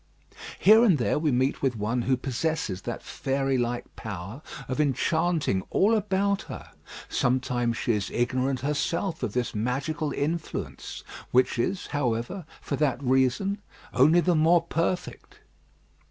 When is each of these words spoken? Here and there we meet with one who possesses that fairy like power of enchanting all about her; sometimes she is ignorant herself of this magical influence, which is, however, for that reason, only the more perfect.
Here 0.57 0.83
and 0.83 0.97
there 0.97 1.19
we 1.19 1.31
meet 1.31 1.61
with 1.61 1.75
one 1.75 2.01
who 2.01 2.17
possesses 2.17 2.81
that 2.81 3.03
fairy 3.03 3.55
like 3.59 3.95
power 3.95 4.41
of 4.67 4.81
enchanting 4.81 5.61
all 5.69 5.93
about 5.95 6.41
her; 6.49 6.71
sometimes 7.07 7.77
she 7.77 7.93
is 7.93 8.09
ignorant 8.09 8.61
herself 8.61 9.21
of 9.21 9.33
this 9.33 9.53
magical 9.53 10.11
influence, 10.11 11.03
which 11.29 11.59
is, 11.59 11.85
however, 11.85 12.47
for 12.61 12.75
that 12.77 12.97
reason, 13.03 13.59
only 13.93 14.21
the 14.21 14.33
more 14.33 14.63
perfect. 14.63 15.39